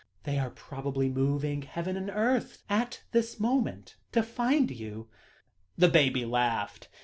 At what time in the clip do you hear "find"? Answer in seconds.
4.23-4.71